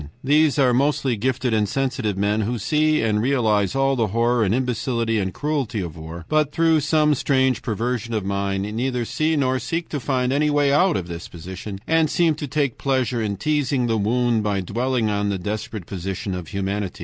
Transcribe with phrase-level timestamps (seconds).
[0.23, 4.51] These are mostly gifted and sensitive men, who see and realize all the horror and
[4.51, 9.59] imbecility and cruelty of war, but through some strange perversion of mind neither see nor
[9.59, 13.37] seek to find any way out of this position, and seem to take pleasure in
[13.37, 16.99] teasing the wound by dwelling on the desperate position of humanity.